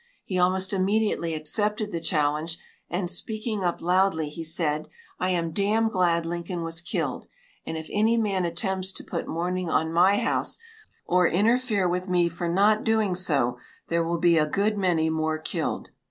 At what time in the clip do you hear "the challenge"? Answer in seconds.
1.91-2.57